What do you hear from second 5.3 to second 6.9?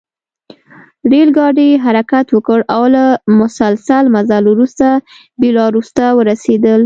بیلاروس ته ورسېدل